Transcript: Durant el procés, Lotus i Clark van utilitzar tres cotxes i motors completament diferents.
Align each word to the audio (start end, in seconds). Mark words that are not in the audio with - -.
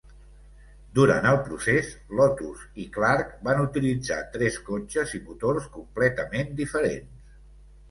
Durant 0.99 1.27
el 1.31 1.35
procés, 1.49 1.91
Lotus 2.19 2.63
i 2.85 2.87
Clark 2.97 3.37
van 3.49 3.63
utilitzar 3.67 4.19
tres 4.39 4.59
cotxes 4.73 5.15
i 5.21 5.23
motors 5.29 5.71
completament 5.79 6.53
diferents. 6.65 7.33